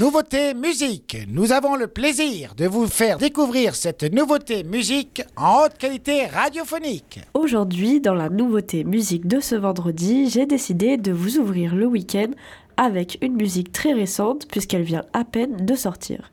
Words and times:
Nouveauté 0.00 0.54
musique. 0.54 1.18
Nous 1.28 1.52
avons 1.52 1.76
le 1.76 1.86
plaisir 1.86 2.54
de 2.54 2.64
vous 2.64 2.86
faire 2.86 3.18
découvrir 3.18 3.74
cette 3.74 4.02
nouveauté 4.02 4.64
musique 4.64 5.22
en 5.36 5.64
haute 5.64 5.76
qualité 5.76 6.24
radiophonique. 6.24 7.20
Aujourd'hui, 7.34 8.00
dans 8.00 8.14
la 8.14 8.30
nouveauté 8.30 8.82
musique 8.84 9.26
de 9.26 9.40
ce 9.40 9.56
vendredi, 9.56 10.30
j'ai 10.30 10.46
décidé 10.46 10.96
de 10.96 11.12
vous 11.12 11.36
ouvrir 11.36 11.74
le 11.74 11.84
week-end 11.84 12.30
avec 12.78 13.18
une 13.20 13.34
musique 13.34 13.72
très 13.72 13.92
récente 13.92 14.48
puisqu'elle 14.48 14.84
vient 14.84 15.04
à 15.12 15.26
peine 15.26 15.66
de 15.66 15.74
sortir. 15.74 16.32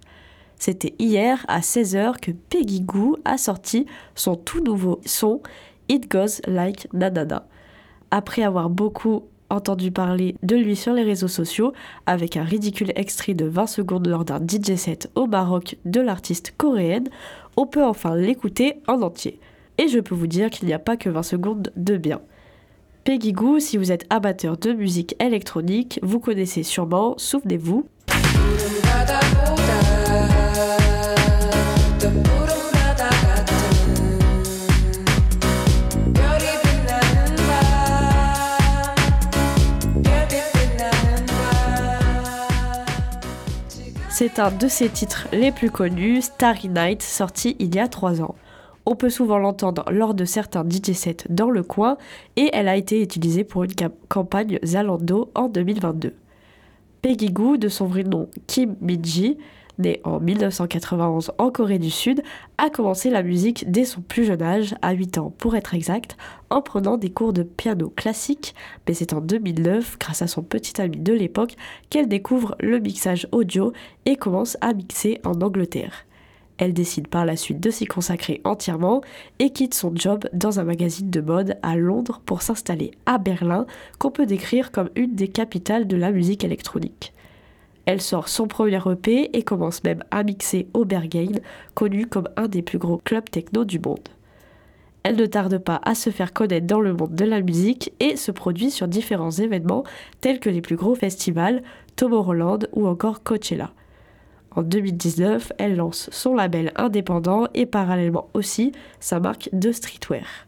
C'était 0.58 0.96
hier 0.98 1.44
à 1.50 1.60
16h 1.60 2.22
que 2.22 2.32
Peggy 2.32 2.80
Goo 2.80 3.18
a 3.26 3.38
sorti 3.38 3.86
son 4.16 4.38
tout 4.38 4.64
nouveau 4.64 5.02
son 5.06 5.42
It 5.90 6.10
Goes 6.10 6.40
Like 6.48 6.88
Nanana. 6.94 7.46
Après 8.12 8.44
avoir 8.44 8.70
beaucoup 8.70 9.24
entendu 9.50 9.92
parler 9.92 10.36
de 10.44 10.56
lui 10.56 10.76
sur 10.76 10.94
les 10.94 11.04
réseaux 11.04 11.28
sociaux 11.28 11.74
avec 12.06 12.38
un 12.38 12.44
ridicule 12.44 12.92
extrait 12.96 13.34
de 13.34 13.46
20 13.46 13.68
secondes 13.68 14.08
lors 14.08 14.26
d'un 14.26 14.40
DJ 14.40 14.76
set 14.76 15.10
au 15.16 15.28
Maroc 15.28 15.78
de 15.86 16.02
l'artiste 16.02 16.54
coréenne, 16.58 17.10
on 17.56 17.66
peut 17.66 17.84
enfin 17.84 18.16
l'écouter 18.16 18.76
en 18.88 19.02
entier. 19.02 19.40
Et 19.78 19.88
je 19.88 20.00
peux 20.00 20.16
vous 20.16 20.28
dire 20.28 20.50
qu'il 20.50 20.68
n'y 20.68 20.74
a 20.74 20.80
pas 20.80 20.98
que 20.98 21.10
20 21.10 21.24
secondes 21.24 21.72
de 21.76 21.98
bien. 21.98 22.22
Peggy 23.04 23.32
Goo, 23.32 23.60
si 23.60 23.78
vous 23.78 23.92
êtes 23.92 24.06
amateur 24.10 24.58
de 24.58 24.74
musique 24.74 25.16
électronique, 25.22 26.00
vous 26.04 26.20
connaissez 26.20 26.64
sûrement, 26.64 27.16
souvenez-vous, 27.18 27.88
C'est 44.20 44.40
un 44.40 44.50
de 44.50 44.68
ses 44.68 44.90
titres 44.90 45.28
les 45.32 45.52
plus 45.52 45.70
connus, 45.70 46.24
Starry 46.24 46.70
Night, 46.70 47.04
sorti 47.04 47.56
il 47.60 47.76
y 47.76 47.78
a 47.78 47.88
trois 47.88 48.20
ans. 48.20 48.34
On 48.88 48.96
peut 48.96 49.12
souvent 49.12 49.38
l'entendre 49.38 49.86
lors 49.92 50.16
de 50.16 50.26
certains 50.26 50.68
DJ 50.68 50.94
sets 50.94 51.28
dans 51.30 51.52
le 51.52 51.62
coin 51.62 51.98
et 52.36 52.50
elle 52.52 52.68
a 52.68 52.76
été 52.76 53.00
utilisée 53.00 53.44
pour 53.44 53.64
une 53.64 53.74
campagne 54.10 54.58
Zalando 54.66 55.30
en 55.36 55.50
2022. 55.50 56.16
Peggy 57.04 57.28
Goo, 57.28 57.58
de 57.58 57.70
son 57.70 57.86
vrai 57.86 58.02
nom 58.02 58.28
Kim 58.48 58.76
Minji, 58.82 59.38
né 59.80 60.02
en 60.04 60.20
1991 60.20 61.32
en 61.38 61.52
Corée 61.52 61.80
du 61.80 61.90
Sud, 61.90 62.22
a 62.58 62.70
commencé 62.70 63.10
la 63.10 63.24
musique 63.24 63.70
dès 63.70 63.86
son 63.86 64.02
plus 64.02 64.26
jeune 64.26 64.42
âge, 64.42 64.76
à 64.82 64.94
8 64.94 65.18
ans 65.18 65.34
pour 65.38 65.56
être 65.56 65.74
exact, 65.74 66.18
en 66.50 66.62
prenant 66.62 66.98
des 66.98 67.10
cours 67.10 67.34
de 67.34 67.44
piano 67.44 67.92
classique, 67.96 68.56
mais 68.88 68.94
c'est 68.94 69.14
en 69.14 69.22
2009, 69.22 69.98
grâce 70.00 70.22
à 70.22 70.28
son 70.28 70.44
petit 70.44 70.82
ami 70.82 70.98
de 70.98 71.14
l'époque, 71.14 71.56
qu'elle 71.90 72.08
découvre 72.08 72.56
le 72.60 72.80
mixage 72.80 73.28
audio 73.32 73.74
et 74.06 74.16
commence 74.16 74.58
à 74.62 74.74
mixer 74.74 75.20
en 75.26 75.42
Angleterre. 75.42 76.06
Elle 76.58 76.74
décide 76.74 77.08
par 77.08 77.26
la 77.26 77.36
suite 77.36 77.60
de 77.60 77.70
s'y 77.70 77.86
consacrer 77.86 78.42
entièrement 78.44 79.02
et 79.40 79.52
quitte 79.52 79.76
son 79.76 79.96
job 79.96 80.28
dans 80.34 80.60
un 80.60 80.64
magazine 80.64 81.10
de 81.10 81.22
mode 81.22 81.58
à 81.62 81.76
Londres 81.76 82.22
pour 82.26 82.42
s'installer 82.42 82.92
à 83.06 83.20
Berlin, 83.20 83.66
qu'on 84.00 84.12
peut 84.12 84.26
décrire 84.26 84.72
comme 84.72 84.90
une 84.96 85.16
des 85.16 85.28
capitales 85.28 85.88
de 85.88 85.96
la 85.96 86.12
musique 86.12 86.44
électronique. 86.44 87.14
Elle 87.88 88.02
sort 88.02 88.28
son 88.28 88.48
premier 88.48 88.82
EP 88.92 89.30
et 89.32 89.44
commence 89.44 89.82
même 89.86 90.04
à 90.12 90.24
mixer 90.24 90.68
au 90.74 90.84
Berghain, 90.84 91.32
connu 91.74 92.06
comme 92.06 92.28
un 92.36 92.50
des 92.50 92.62
plus 92.62 92.80
gros 92.80 92.98
clubs 92.98 93.30
techno 93.30 93.64
du 93.64 93.80
monde. 93.80 94.10
Elle 95.04 95.16
ne 95.16 95.26
tarde 95.26 95.58
pas 95.60 95.80
à 95.86 95.96
se 95.96 96.10
faire 96.10 96.34
connaître 96.34 96.68
dans 96.68 96.82
le 96.82 96.92
monde 96.92 97.16
de 97.16 97.24
la 97.24 97.40
musique 97.40 97.94
et 98.02 98.18
se 98.18 98.32
produit 98.32 98.72
sur 98.72 98.90
différents 98.90 99.32
événements 99.32 99.86
tels 100.20 100.42
que 100.42 100.50
les 100.50 100.60
plus 100.60 100.76
gros 100.76 100.96
festivals, 100.96 101.64
Tomorrowland 101.96 102.68
ou 102.74 102.88
encore 102.88 103.24
Coachella. 103.24 103.72
En 104.52 104.64
2019, 104.64 105.54
elle 105.58 105.78
lance 105.78 106.10
son 106.12 106.36
label 106.36 106.74
indépendant 106.76 107.48
et 107.54 107.66
parallèlement 107.66 108.28
aussi 108.34 108.74
sa 109.00 109.22
marque 109.22 109.48
de 109.54 109.72
streetwear. 109.72 110.47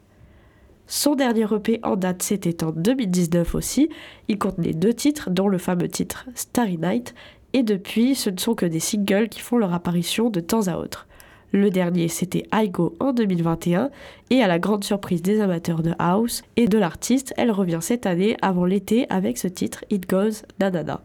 Son 0.92 1.14
dernier 1.14 1.46
EP 1.54 1.80
en 1.84 1.96
date, 1.96 2.24
c'était 2.24 2.64
en 2.64 2.72
2019 2.72 3.54
aussi. 3.54 3.90
Il 4.28 4.40
contenait 4.40 4.74
deux 4.74 4.92
titres, 4.92 5.30
dont 5.30 5.48
le 5.48 5.60
fameux 5.60 5.88
titre 5.88 6.26
Starry 6.34 6.80
Night, 6.80 7.14
et 7.54 7.62
depuis, 7.62 8.16
ce 8.16 8.32
ne 8.32 8.40
sont 8.40 8.56
que 8.56 8.66
des 8.66 8.80
singles 8.80 9.30
qui 9.30 9.40
font 9.40 9.60
leur 9.60 9.72
apparition 9.72 10.32
de 10.32 10.40
temps 10.40 10.68
à 10.68 10.78
autre. 10.78 11.08
Le 11.52 11.70
dernier, 11.70 12.08
c'était 12.08 12.48
I 12.52 12.70
Go 12.70 12.96
en 13.00 13.14
2021, 13.14 13.92
et 14.32 14.42
à 14.42 14.48
la 14.48 14.58
grande 14.58 14.84
surprise 14.84 15.22
des 15.22 15.42
amateurs 15.42 15.84
de 15.84 15.94
house 16.00 16.42
et 16.56 16.68
de 16.68 16.80
l'artiste, 16.80 17.36
elle 17.38 17.52
revient 17.52 17.80
cette 17.82 18.08
année 18.08 18.36
avant 18.42 18.66
l'été 18.66 19.06
avec 19.12 19.38
ce 19.38 19.48
titre 19.48 19.86
It 19.92 20.10
Goes 20.10 20.42
Nanana. 20.60 21.04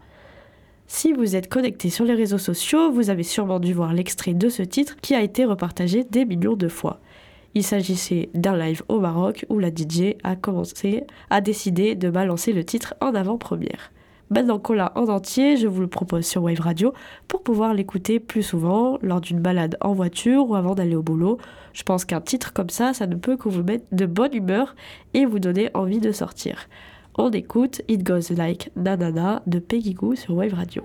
Si 0.86 1.12
vous 1.12 1.36
êtes 1.36 1.50
connecté 1.50 1.90
sur 1.90 2.06
les 2.06 2.14
réseaux 2.14 2.38
sociaux, 2.38 2.90
vous 2.90 3.10
avez 3.10 3.22
sûrement 3.22 3.60
dû 3.60 3.74
voir 3.74 3.92
l'extrait 3.92 4.32
de 4.32 4.48
ce 4.48 4.62
titre 4.62 4.96
qui 5.02 5.14
a 5.14 5.20
été 5.20 5.44
repartagé 5.44 6.04
des 6.04 6.24
millions 6.24 6.56
de 6.56 6.68
fois. 6.68 7.00
Il 7.54 7.62
s'agissait 7.62 8.30
d'un 8.34 8.56
live 8.56 8.82
au 8.88 8.98
Maroc 8.98 9.46
où 9.48 9.58
la 9.58 9.68
DJ 9.68 10.16
a 10.24 10.34
commencé 10.34 11.04
à 11.30 11.40
décider 11.40 11.94
de 11.94 12.10
balancer 12.10 12.52
le 12.52 12.64
titre 12.64 12.94
en 13.00 13.14
avant-première. 13.14 13.92
Maintenant 14.30 14.58
qu'on 14.58 14.72
l'a 14.72 14.92
en 14.96 15.08
entier, 15.08 15.56
je 15.56 15.68
vous 15.68 15.80
le 15.80 15.86
propose 15.86 16.26
sur 16.26 16.42
Wave 16.42 16.60
Radio 16.60 16.92
pour 17.28 17.42
pouvoir 17.42 17.74
l'écouter 17.74 18.18
plus 18.18 18.42
souvent 18.42 18.98
lors 19.02 19.20
d'une 19.20 19.38
balade 19.38 19.76
en 19.80 19.92
voiture 19.92 20.48
ou 20.48 20.56
avant 20.56 20.74
d'aller 20.74 20.96
au 20.96 21.02
boulot. 21.02 21.38
Je 21.72 21.82
pense 21.84 22.04
qu'un 22.04 22.20
titre 22.20 22.52
comme 22.52 22.70
ça, 22.70 22.94
ça 22.94 23.06
ne 23.06 23.16
peut 23.16 23.36
que 23.36 23.48
vous 23.48 23.62
mettre 23.62 23.84
de 23.92 24.06
bonne 24.06 24.34
humeur 24.34 24.74
et 25.12 25.26
vous 25.26 25.38
donner 25.38 25.70
envie 25.74 26.00
de 26.00 26.10
sortir. 26.10 26.68
On 27.16 27.30
écoute 27.30 27.82
It 27.86 28.02
Goes 28.02 28.34
Like 28.34 28.72
Nanana 28.74 29.42
de 29.46 29.60
Peggy 29.60 29.94
Goo 29.94 30.16
sur 30.16 30.34
Wave 30.34 30.54
Radio. 30.54 30.82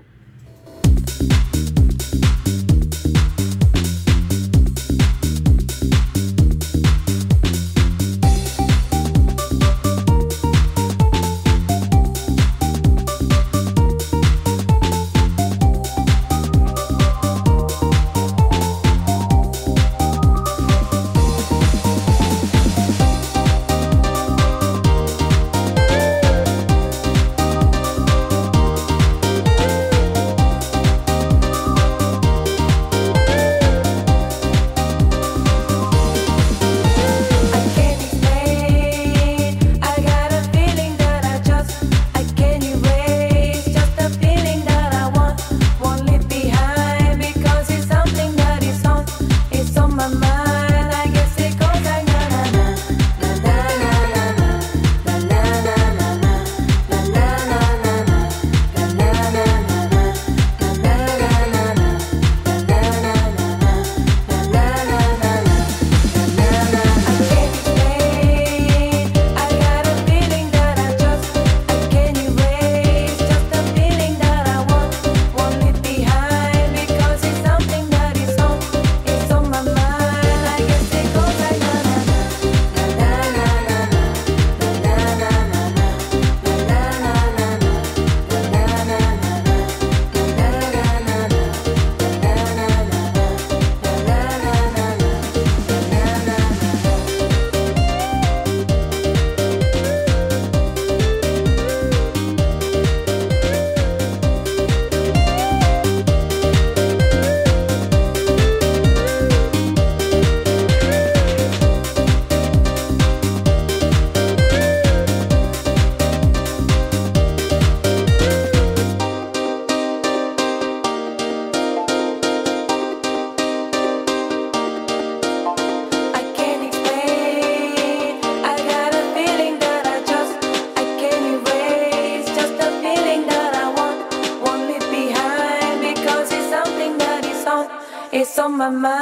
My 138.72 138.78
mind. 138.78 138.99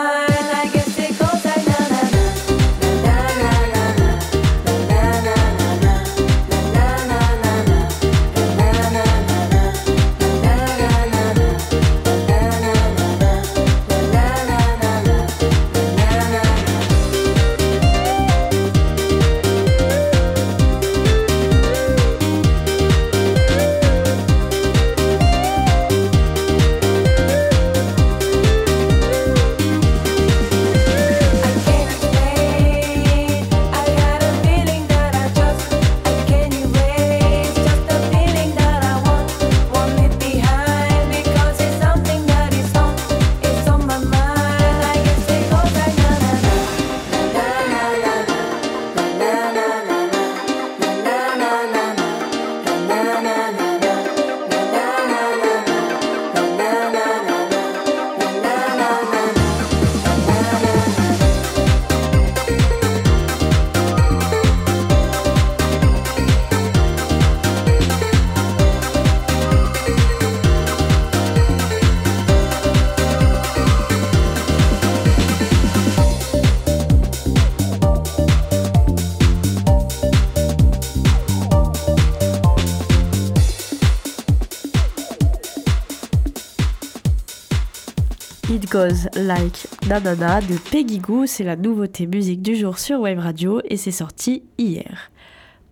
It 88.49 88.71
Goes 88.71 89.09
Like 89.13 89.67
Nanana 89.89 90.39
de 90.39 90.57
Peggy 90.71 90.99
Goo, 90.99 91.25
c'est 91.25 91.43
la 91.43 91.57
nouveauté 91.57 92.07
musique 92.07 92.41
du 92.41 92.55
jour 92.55 92.79
sur 92.79 93.01
Wave 93.01 93.19
Radio 93.19 93.61
et 93.65 93.75
c'est 93.75 93.91
sorti 93.91 94.43
hier. 94.57 95.11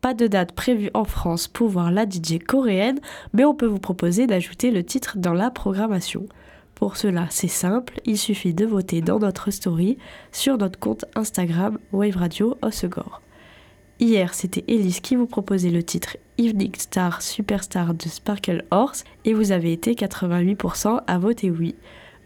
Pas 0.01 0.13
de 0.13 0.27
date 0.27 0.51
prévue 0.51 0.89
en 0.94 1.06
France 1.06 1.48
pour 1.48 1.69
voir 1.69 1.89
la 1.89 2.04
DJ 2.04 2.38
coréenne, 2.45 3.00
mais 3.31 3.45
on 3.45 3.56
peut 3.56 3.66
vous 3.66 3.80
proposer 3.80 4.27
d'ajouter 4.27 4.72
le 4.72 4.83
titre 4.83 5.18
dans 5.18 5.33
la 5.33 5.51
programmation. 5.51 6.25
Pour 6.75 6.98
cela, 6.98 7.27
c'est 7.30 7.48
simple, 7.48 8.01
il 8.04 8.18
suffit 8.18 8.54
de 8.54 8.66
voter 8.66 9.00
dans 9.00 9.19
notre 9.19 9.51
story 9.51 9.98
sur 10.33 10.57
notre 10.57 10.77
compte 10.77 11.06
Instagram 11.16 11.80
Wave 11.94 12.18
Radio 12.18 12.57
Osegor. 12.62 13.22
Hier, 14.01 14.33
c'était 14.33 14.66
Elise 14.68 15.00
qui 15.00 15.16
vous 15.16 15.27
proposait 15.27 15.69
le 15.69 15.83
titre 15.83 16.18
Evening 16.38 16.75
Star 16.77 17.22
Superstar 17.22 17.94
de 17.94 18.10
Sparkle 18.10 18.66
Horse 18.69 19.06
et 19.24 19.33
vous 19.33 19.54
avez 19.54 19.72
été 19.72 19.94
88% 19.94 21.04
à 21.07 21.18
voter 21.18 21.50
oui. 21.50 21.75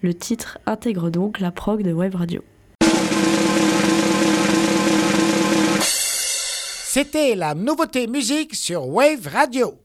Le 0.02 0.14
titre 0.14 0.60
intègre 0.66 1.10
donc 1.10 1.42
la 1.42 1.52
prog 1.52 1.84
de 1.84 1.92
Wave 1.92 2.16
Radio. 2.16 2.42
C'était 6.86 7.36
la 7.36 7.54
nouveauté 7.54 8.08
musique 8.08 8.56
sur 8.56 8.88
Wave 8.88 9.28
Radio. 9.28 9.78